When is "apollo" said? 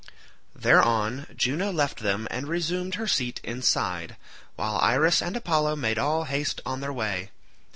5.37-5.75